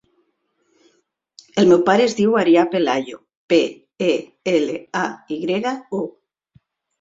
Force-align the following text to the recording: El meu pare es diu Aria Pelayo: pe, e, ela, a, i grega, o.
El 1.63 1.67
meu 1.71 1.83
pare 1.89 2.07
es 2.09 2.15
diu 2.19 2.33
Aria 2.43 2.63
Pelayo: 2.71 3.19
pe, 3.53 3.59
e, 4.07 4.17
ela, 4.55 4.79
a, 5.03 5.05
i 5.37 5.39
grega, 5.45 5.77
o. 6.01 6.01